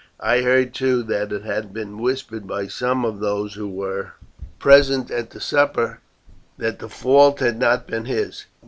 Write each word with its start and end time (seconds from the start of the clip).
I 0.19 0.41
heard 0.41 0.73
too 0.73 1.03
that 1.03 1.31
it 1.31 1.43
had 1.43 1.73
been 1.75 1.99
whispered 2.01 2.47
by 2.47 2.65
some 2.65 3.05
of 3.05 3.19
those 3.19 3.53
who 3.53 3.69
were 3.69 4.13
present 4.57 5.11
at 5.11 5.29
the 5.29 5.39
supper, 5.39 5.99
that 6.57 6.79
the 6.79 6.89
fault 6.89 7.39
had 7.39 7.59
not 7.59 7.85
been 7.85 8.05
his. 8.05 8.45